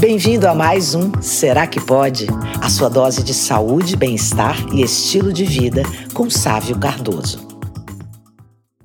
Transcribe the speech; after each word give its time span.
Bem-vindo 0.00 0.46
a 0.46 0.54
mais 0.54 0.94
um 0.94 1.10
Será 1.20 1.66
que 1.66 1.80
Pode? 1.80 2.28
A 2.62 2.70
sua 2.70 2.88
dose 2.88 3.24
de 3.24 3.34
saúde, 3.34 3.96
bem-estar 3.96 4.56
e 4.72 4.80
estilo 4.80 5.32
de 5.32 5.44
vida 5.44 5.82
com 6.14 6.30
Sávio 6.30 6.78
Cardoso. 6.78 7.48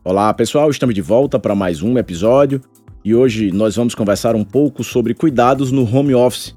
Olá, 0.04 0.34
pessoal, 0.34 0.72
estamos 0.72 0.96
de 0.96 1.02
volta 1.02 1.38
para 1.38 1.54
mais 1.54 1.84
um 1.84 2.00
episódio 2.00 2.60
e 3.06 3.14
hoje 3.14 3.52
nós 3.52 3.76
vamos 3.76 3.94
conversar 3.94 4.36
um 4.36 4.44
pouco 4.44 4.84
sobre 4.84 5.14
cuidados 5.14 5.72
no 5.72 5.84
home 5.84 6.16
office. 6.16 6.56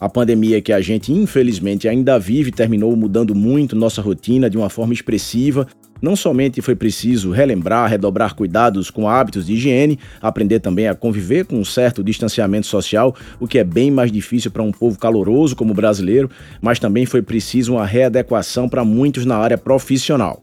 A 0.00 0.08
pandemia 0.08 0.60
que 0.60 0.72
a 0.72 0.80
gente 0.80 1.12
infelizmente 1.12 1.86
ainda 1.86 2.18
vive 2.18 2.50
terminou 2.50 2.96
mudando 2.96 3.36
muito 3.36 3.76
nossa 3.76 4.02
rotina 4.02 4.50
de 4.50 4.58
uma 4.58 4.68
forma 4.68 4.92
expressiva 4.92 5.68
não 6.02 6.16
somente 6.16 6.60
foi 6.60 6.74
preciso 6.74 7.30
relembrar, 7.30 7.88
redobrar 7.88 8.34
cuidados 8.34 8.90
com 8.90 9.08
hábitos 9.08 9.46
de 9.46 9.54
higiene, 9.54 9.98
aprender 10.20 10.58
também 10.58 10.88
a 10.88 10.94
conviver 10.96 11.46
com 11.46 11.56
um 11.56 11.64
certo 11.64 12.02
distanciamento 12.02 12.66
social, 12.66 13.14
o 13.38 13.46
que 13.46 13.58
é 13.58 13.64
bem 13.64 13.88
mais 13.88 14.10
difícil 14.10 14.50
para 14.50 14.64
um 14.64 14.72
povo 14.72 14.98
caloroso 14.98 15.54
como 15.54 15.70
o 15.70 15.76
brasileiro, 15.76 16.28
mas 16.60 16.80
também 16.80 17.06
foi 17.06 17.22
preciso 17.22 17.74
uma 17.74 17.86
readequação 17.86 18.68
para 18.68 18.84
muitos 18.84 19.24
na 19.24 19.36
área 19.36 19.56
profissional. 19.56 20.42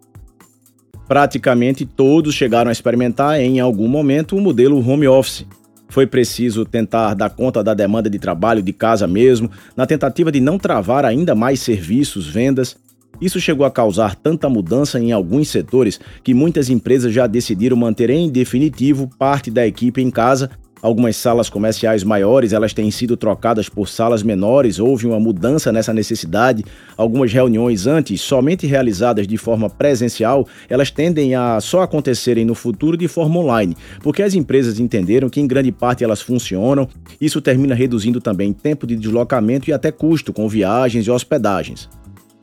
Praticamente 1.10 1.86
todos 1.86 2.34
chegaram 2.34 2.70
a 2.70 2.72
experimentar 2.72 3.40
em 3.42 3.60
algum 3.60 3.88
momento 3.88 4.38
o 4.38 4.42
modelo 4.42 4.78
home 4.88 5.08
office. 5.08 5.46
Foi 5.90 6.06
preciso 6.06 6.64
tentar 6.64 7.16
dar 7.16 7.32
conta 7.32 7.64
da 7.64 7.74
demanda 7.74 8.10
de 8.10 8.20
trabalho 8.20 8.62
de 8.62 8.72
casa 8.72 9.08
mesmo, 9.08 9.50
na 9.76 9.88
tentativa 9.88 10.32
de 10.32 10.40
não 10.40 10.60
travar 10.60 11.04
ainda 11.04 11.34
mais 11.34 11.60
serviços, 11.62 12.28
vendas 12.28 12.78
isso 13.22 13.40
chegou 13.40 13.66
a 13.66 13.72
causar 13.72 14.16
tanta 14.16 14.48
mudança 14.48 15.00
em 15.00 15.12
alguns 15.12 15.50
setores 15.50 16.00
que 16.24 16.34
muitas 16.34 16.70
empresas 16.70 17.14
já 17.14 17.28
decidiram 17.28 17.76
manter 17.76 18.10
em 18.10 18.30
definitivo 18.30 19.10
parte 19.18 19.52
da 19.52 19.68
equipe 19.68 20.02
em 20.02 20.10
casa. 20.10 20.50
Algumas 20.82 21.18
salas 21.18 21.50
comerciais 21.50 22.06
maiores, 22.06 22.54
elas 22.54 22.74
têm 22.74 22.90
sido 22.90 23.18
trocadas 23.18 23.68
por 23.68 23.90
salas 23.90 24.24
menores, 24.24 24.80
houve 24.80 25.06
uma 25.06 25.20
mudança 25.20 25.74
nessa 25.74 25.94
necessidade. 25.94 26.64
Algumas 26.96 27.34
reuniões 27.34 27.86
antes 27.86 28.22
somente 28.22 28.66
realizadas 28.66 29.28
de 29.28 29.36
forma 29.36 29.70
presencial, 29.70 30.48
elas 30.70 30.90
tendem 30.90 31.36
a 31.36 31.60
só 31.60 31.82
acontecerem 31.82 32.46
no 32.46 32.56
futuro 32.56 32.96
de 32.96 33.10
forma 33.10 33.42
online, 33.42 33.76
porque 34.02 34.24
as 34.24 34.34
empresas 34.34 34.80
entenderam 34.80 35.30
que 35.30 35.42
em 35.42 35.48
grande 35.48 35.74
parte 35.74 36.06
elas 36.06 36.22
funcionam. 36.22 36.88
Isso 37.20 37.42
termina 37.42 37.76
reduzindo 37.76 38.22
também 38.22 38.54
tempo 38.54 38.88
de 38.88 38.96
deslocamento 38.96 39.70
e 39.70 39.74
até 39.74 39.92
custo 39.92 40.32
com 40.32 40.48
viagens 40.48 41.06
e 41.06 41.12
hospedagens. 41.12 41.90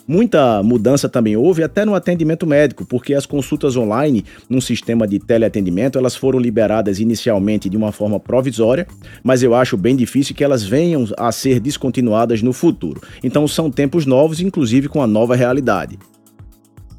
Muita 0.09 0.63
mudança 0.63 1.09
também 1.09 1.37
houve 1.37 1.65
até 1.65 1.85
no 1.85 1.95
atendimento 1.95 2.47
médico, 2.47 2.85
porque 2.85 3.13
as 3.13 3.27
consultas 3.27 3.77
online 3.77 4.25
num 4.49 4.61
sistema 4.61 5.07
de 5.07 5.19
teleatendimento, 5.19 5.99
elas 5.99 6.15
foram 6.15 6.39
liberadas 6.39 7.01
inicialmente 7.01 7.69
de 7.69 7.77
uma 7.77 7.91
forma 7.91 8.21
provisória, 8.21 8.87
mas 9.25 9.43
eu 9.43 9.55
acho 9.55 9.77
bem 9.77 9.97
difícil 9.97 10.35
que 10.35 10.45
elas 10.45 10.63
venham 10.63 11.07
a 11.19 11.33
ser 11.33 11.59
descontinuadas 11.59 12.41
no 12.41 12.53
futuro. 12.53 13.01
Então 13.23 13.49
são 13.49 13.71
tempos 13.71 14.07
novos, 14.07 14.41
inclusive 14.41 14.89
com 14.89 15.03
a 15.03 15.07
nova 15.07 15.35
realidade. 15.35 15.99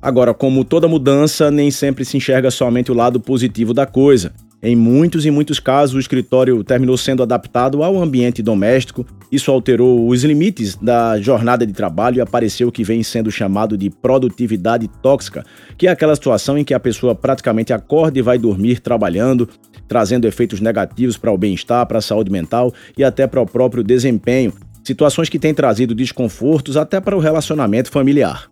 Agora, 0.02 0.33
como 0.33 0.64
toda 0.64 0.88
mudança, 0.88 1.49
nem 1.49 1.71
sempre 1.71 2.05
se 2.05 2.17
enxerga 2.17 2.52
somente 2.52 2.92
o 2.92 2.95
lado 2.95 3.19
positivo 3.19 3.73
da 3.73 3.86
coisa. 3.86 4.33
Em 4.61 4.75
muitos 4.75 5.23
e 5.23 5.30
muitos 5.30 5.59
casos, 5.59 5.95
o 5.95 6.00
escritório 6.00 6.63
terminou 6.63 6.97
sendo 6.97 7.22
adaptado 7.22 7.83
ao 7.83 8.02
ambiente 8.02 8.41
doméstico. 8.41 9.05
Isso 9.31 9.52
alterou 9.52 10.08
os 10.08 10.23
limites 10.23 10.75
da 10.75 11.22
jornada 11.22 11.66
de 11.66 11.73
trabalho 11.73 12.17
e 12.17 12.22
apareceu 12.22 12.67
o 12.67 12.72
que 12.72 12.83
vem 12.83 13.03
sendo 13.03 13.30
chamado 13.30 13.77
de 13.77 13.91
produtividade 13.91 14.88
tóxica, 15.02 15.45
que 15.77 15.86
é 15.86 15.91
aquela 15.91 16.16
situação 16.16 16.58
em 16.58 16.64
que 16.64 16.73
a 16.73 16.80
pessoa 16.80 17.14
praticamente 17.14 17.72
acorda 17.72 18.17
e 18.17 18.23
vai 18.23 18.39
dormir 18.39 18.80
trabalhando, 18.80 19.47
trazendo 19.88 20.25
efeitos 20.25 20.59
negativos 20.59 21.17
para 21.17 21.31
o 21.31 21.38
bem-estar, 21.38 21.86
para 21.86 21.99
a 21.99 22.02
saúde 22.02 22.31
mental 22.31 22.73
e 22.97 23.03
até 23.03 23.27
para 23.27 23.42
o 23.42 23.45
próprio 23.45 23.83
desempenho. 23.83 24.53
Situações 24.83 25.30
que 25.30 25.38
têm 25.38 25.53
trazido 25.53 25.94
desconfortos 25.94 26.77
até 26.77 26.99
para 26.99 27.16
o 27.16 27.19
relacionamento 27.19 27.92
familiar. 27.92 28.49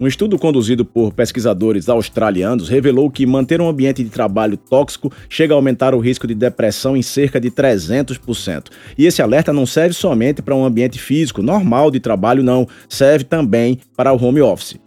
Um 0.00 0.08
estudo 0.08 0.36
conduzido 0.36 0.84
por 0.84 1.12
pesquisadores 1.12 1.88
australianos 1.88 2.68
revelou 2.68 3.08
que 3.08 3.24
manter 3.24 3.60
um 3.60 3.68
ambiente 3.68 4.02
de 4.02 4.10
trabalho 4.10 4.56
tóxico 4.56 5.12
chega 5.28 5.54
a 5.54 5.56
aumentar 5.56 5.94
o 5.94 6.00
risco 6.00 6.26
de 6.26 6.34
depressão 6.34 6.96
em 6.96 7.02
cerca 7.02 7.40
de 7.40 7.48
300%. 7.48 8.70
E 8.98 9.06
esse 9.06 9.22
alerta 9.22 9.52
não 9.52 9.64
serve 9.64 9.94
somente 9.94 10.42
para 10.42 10.54
um 10.54 10.64
ambiente 10.64 10.98
físico 10.98 11.42
normal 11.42 11.92
de 11.92 12.00
trabalho, 12.00 12.42
não, 12.42 12.66
serve 12.88 13.24
também 13.24 13.78
para 13.96 14.12
o 14.12 14.20
home 14.20 14.40
office. 14.40 14.80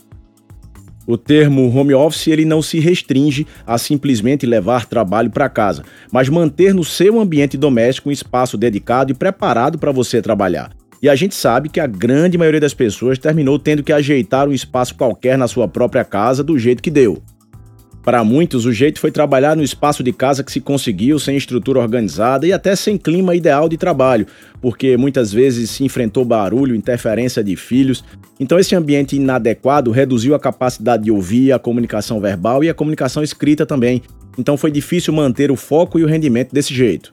O 1.07 1.17
termo 1.17 1.73
home 1.73 1.93
office 1.93 2.27
ele 2.27 2.43
não 2.43 2.61
se 2.61 2.77
restringe 2.77 3.47
a 3.65 3.77
simplesmente 3.77 4.45
levar 4.45 4.85
trabalho 4.87 5.29
para 5.29 5.47
casa, 5.47 5.83
mas 6.11 6.27
manter 6.27 6.73
no 6.73 6.83
seu 6.83 7.17
ambiente 7.21 7.55
doméstico 7.55 8.09
um 8.09 8.11
espaço 8.11 8.57
dedicado 8.57 9.13
e 9.13 9.15
preparado 9.15 9.77
para 9.77 9.93
você 9.93 10.21
trabalhar. 10.21 10.76
E 11.01 11.07
a 11.07 11.15
gente 11.15 11.35
sabe 11.35 11.69
que 11.69 11.79
a 11.79 11.87
grande 11.87 12.37
maioria 12.37 12.59
das 12.59 12.73
pessoas 12.73 13.19
terminou 13.19 13.59
tendo 13.59 13.83
que 13.83 13.93
ajeitar 13.93 14.47
um 14.47 14.53
espaço 14.53 14.95
qualquer 14.95 15.37
na 15.37 15.47
sua 15.47 15.67
própria 15.67 16.03
casa 16.03 16.43
do 16.43 16.57
jeito 16.57 16.81
que 16.81 16.89
deu. 16.89 17.21
Para 18.07 18.23
muitos, 18.23 18.65
o 18.65 18.71
jeito 18.71 19.01
foi 19.01 19.11
trabalhar 19.11 19.53
no 19.53 19.61
espaço 19.61 20.01
de 20.01 20.13
casa 20.13 20.41
que 20.41 20.49
se 20.49 20.61
conseguiu, 20.61 21.19
sem 21.19 21.35
estrutura 21.35 21.81
organizada 21.81 22.47
e 22.47 22.53
até 22.53 22.73
sem 22.73 22.97
clima 22.97 23.35
ideal 23.35 23.67
de 23.67 23.75
trabalho, 23.75 24.25
porque 24.61 24.95
muitas 24.95 25.33
vezes 25.33 25.69
se 25.71 25.83
enfrentou 25.83 26.23
barulho, 26.23 26.73
interferência 26.73 27.43
de 27.43 27.57
filhos. 27.57 28.05
Então, 28.39 28.57
esse 28.57 28.73
ambiente 28.73 29.17
inadequado 29.17 29.91
reduziu 29.91 30.33
a 30.33 30.39
capacidade 30.39 31.03
de 31.03 31.11
ouvir, 31.11 31.51
a 31.51 31.59
comunicação 31.59 32.21
verbal 32.21 32.63
e 32.63 32.69
a 32.69 32.73
comunicação 32.73 33.21
escrita 33.21 33.65
também. 33.65 34.01
Então, 34.37 34.55
foi 34.55 34.71
difícil 34.71 35.13
manter 35.13 35.51
o 35.51 35.57
foco 35.57 35.99
e 35.99 36.03
o 36.05 36.07
rendimento 36.07 36.53
desse 36.53 36.73
jeito. 36.73 37.11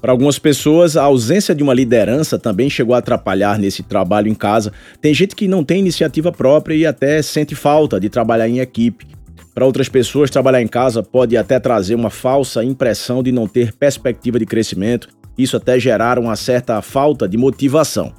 Para 0.00 0.12
algumas 0.12 0.38
pessoas, 0.38 0.96
a 0.96 1.02
ausência 1.02 1.54
de 1.54 1.62
uma 1.62 1.74
liderança 1.74 2.38
também 2.38 2.70
chegou 2.70 2.94
a 2.94 2.98
atrapalhar 2.98 3.58
nesse 3.58 3.82
trabalho 3.82 4.28
em 4.28 4.34
casa. 4.34 4.72
Tem 5.00 5.12
gente 5.12 5.34
que 5.34 5.48
não 5.48 5.64
tem 5.64 5.80
iniciativa 5.80 6.30
própria 6.30 6.74
e 6.74 6.86
até 6.86 7.20
sente 7.20 7.54
falta 7.56 7.98
de 7.98 8.08
trabalhar 8.08 8.48
em 8.48 8.60
equipe. 8.60 9.06
Para 9.52 9.66
outras 9.66 9.88
pessoas, 9.88 10.30
trabalhar 10.30 10.62
em 10.62 10.68
casa 10.68 11.02
pode 11.02 11.36
até 11.36 11.58
trazer 11.58 11.96
uma 11.96 12.10
falsa 12.10 12.62
impressão 12.62 13.24
de 13.24 13.32
não 13.32 13.48
ter 13.48 13.72
perspectiva 13.72 14.38
de 14.38 14.46
crescimento, 14.46 15.08
isso 15.36 15.56
até 15.56 15.80
gerar 15.80 16.16
uma 16.16 16.36
certa 16.36 16.80
falta 16.80 17.28
de 17.28 17.36
motivação. 17.36 18.12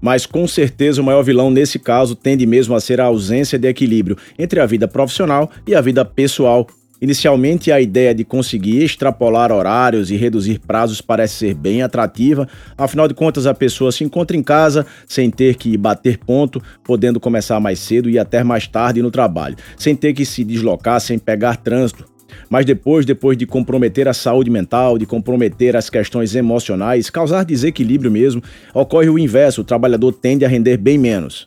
Mas 0.00 0.26
com 0.26 0.48
certeza 0.48 1.00
o 1.00 1.04
maior 1.04 1.22
vilão 1.22 1.48
nesse 1.48 1.78
caso 1.78 2.16
tende 2.16 2.44
mesmo 2.44 2.74
a 2.74 2.80
ser 2.80 3.00
a 3.00 3.04
ausência 3.04 3.56
de 3.56 3.68
equilíbrio 3.68 4.16
entre 4.36 4.58
a 4.58 4.66
vida 4.66 4.88
profissional 4.88 5.48
e 5.64 5.76
a 5.76 5.80
vida 5.80 6.04
pessoal, 6.04 6.66
Inicialmente, 7.00 7.70
a 7.70 7.80
ideia 7.80 8.12
de 8.12 8.24
conseguir 8.24 8.82
extrapolar 8.82 9.52
horários 9.52 10.10
e 10.10 10.16
reduzir 10.16 10.58
prazos 10.58 11.00
parece 11.00 11.34
ser 11.34 11.54
bem 11.54 11.80
atrativa, 11.80 12.48
afinal 12.76 13.06
de 13.06 13.14
contas, 13.14 13.46
a 13.46 13.54
pessoa 13.54 13.92
se 13.92 14.02
encontra 14.02 14.36
em 14.36 14.42
casa 14.42 14.84
sem 15.06 15.30
ter 15.30 15.54
que 15.54 15.76
bater 15.76 16.18
ponto, 16.18 16.60
podendo 16.82 17.20
começar 17.20 17.60
mais 17.60 17.78
cedo 17.78 18.10
e 18.10 18.18
até 18.18 18.42
mais 18.42 18.66
tarde 18.66 19.00
no 19.00 19.12
trabalho, 19.12 19.56
sem 19.76 19.94
ter 19.94 20.12
que 20.12 20.24
se 20.24 20.42
deslocar, 20.42 21.00
sem 21.00 21.20
pegar 21.20 21.56
trânsito. 21.58 22.04
Mas 22.50 22.66
depois, 22.66 23.06
depois 23.06 23.38
de 23.38 23.46
comprometer 23.46 24.08
a 24.08 24.12
saúde 24.12 24.50
mental, 24.50 24.98
de 24.98 25.06
comprometer 25.06 25.76
as 25.76 25.88
questões 25.88 26.34
emocionais, 26.34 27.10
causar 27.10 27.44
desequilíbrio 27.44 28.10
mesmo, 28.10 28.42
ocorre 28.74 29.08
o 29.08 29.18
inverso: 29.18 29.60
o 29.60 29.64
trabalhador 29.64 30.12
tende 30.12 30.44
a 30.44 30.48
render 30.48 30.76
bem 30.76 30.98
menos. 30.98 31.46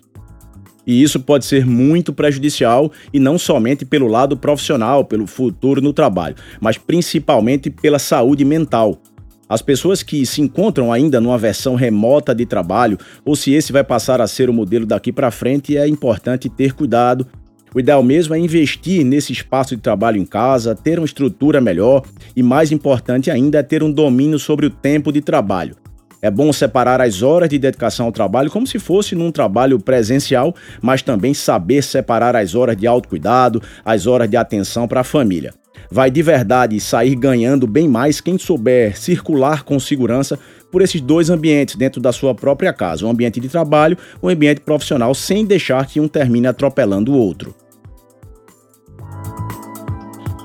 E 0.85 1.01
isso 1.01 1.19
pode 1.19 1.45
ser 1.45 1.65
muito 1.65 2.11
prejudicial 2.11 2.91
e 3.13 3.19
não 3.19 3.37
somente 3.37 3.85
pelo 3.85 4.07
lado 4.07 4.35
profissional, 4.35 5.05
pelo 5.05 5.27
futuro 5.27 5.81
no 5.81 5.93
trabalho, 5.93 6.35
mas 6.59 6.77
principalmente 6.77 7.69
pela 7.69 7.99
saúde 7.99 8.43
mental. 8.43 8.99
As 9.47 9.61
pessoas 9.61 10.01
que 10.01 10.25
se 10.25 10.41
encontram 10.41 10.93
ainda 10.93 11.19
numa 11.19 11.37
versão 11.37 11.75
remota 11.75 12.33
de 12.33 12.45
trabalho, 12.45 12.97
ou 13.25 13.35
se 13.35 13.51
esse 13.51 13.73
vai 13.73 13.83
passar 13.83 14.21
a 14.21 14.27
ser 14.27 14.49
o 14.49 14.53
modelo 14.53 14.85
daqui 14.85 15.11
para 15.11 15.29
frente, 15.29 15.75
é 15.75 15.85
importante 15.85 16.47
ter 16.47 16.73
cuidado. 16.73 17.27
O 17.75 17.79
ideal 17.79 18.01
mesmo 18.01 18.33
é 18.33 18.39
investir 18.39 19.03
nesse 19.03 19.33
espaço 19.33 19.75
de 19.75 19.81
trabalho 19.81 20.17
em 20.17 20.25
casa, 20.25 20.73
ter 20.73 20.99
uma 20.99 21.05
estrutura 21.05 21.59
melhor 21.59 22.03
e, 22.33 22.41
mais 22.41 22.71
importante 22.71 23.29
ainda, 23.29 23.59
é 23.59 23.63
ter 23.63 23.83
um 23.83 23.91
domínio 23.91 24.39
sobre 24.39 24.67
o 24.67 24.69
tempo 24.69 25.11
de 25.11 25.19
trabalho. 25.19 25.75
É 26.21 26.29
bom 26.29 26.53
separar 26.53 27.01
as 27.01 27.23
horas 27.23 27.49
de 27.49 27.57
dedicação 27.57 28.05
ao 28.05 28.11
trabalho 28.11 28.51
como 28.51 28.67
se 28.67 28.77
fosse 28.77 29.15
num 29.15 29.31
trabalho 29.31 29.79
presencial, 29.79 30.53
mas 30.79 31.01
também 31.01 31.33
saber 31.33 31.81
separar 31.81 32.35
as 32.35 32.53
horas 32.53 32.77
de 32.77 32.85
autocuidado, 32.85 33.61
as 33.83 34.05
horas 34.05 34.29
de 34.29 34.37
atenção 34.37 34.87
para 34.87 35.01
a 35.01 35.03
família. 35.03 35.53
Vai 35.89 36.11
de 36.11 36.21
verdade 36.21 36.79
sair 36.79 37.15
ganhando 37.15 37.65
bem 37.65 37.87
mais 37.87 38.21
quem 38.21 38.37
souber 38.37 38.97
circular 38.97 39.63
com 39.63 39.79
segurança 39.79 40.37
por 40.71 40.81
esses 40.81 41.01
dois 41.01 41.29
ambientes 41.29 41.75
dentro 41.75 41.99
da 41.99 42.11
sua 42.11 42.35
própria 42.35 42.71
casa, 42.71 43.05
o 43.05 43.09
ambiente 43.09 43.39
de 43.39 43.49
trabalho, 43.49 43.97
o 44.21 44.29
ambiente 44.29 44.61
profissional, 44.61 45.13
sem 45.13 45.45
deixar 45.45 45.85
que 45.87 45.99
um 45.99 46.07
termine 46.07 46.47
atropelando 46.47 47.11
o 47.11 47.17
outro. 47.17 47.53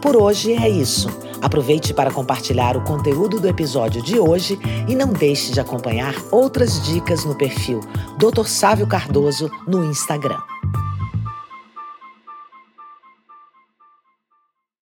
Por 0.03 0.17
hoje 0.17 0.53
é 0.53 0.69
isso. 0.69 1.26
Aproveite 1.43 1.93
para 1.93 2.11
compartilhar 2.11 2.77
o 2.77 2.85
conteúdo 2.85 3.39
do 3.39 3.49
episódio 3.49 4.03
de 4.03 4.19
hoje 4.19 4.59
e 4.89 4.95
não 4.95 5.13
deixe 5.13 5.53
de 5.53 5.61
acompanhar 5.61 6.15
outras 6.31 6.83
dicas 6.85 7.25
no 7.25 7.35
perfil 7.35 7.81
Dr. 8.19 8.47
Sávio 8.47 8.87
Cardoso 8.87 9.51
no 9.67 9.85
Instagram. 9.85 10.56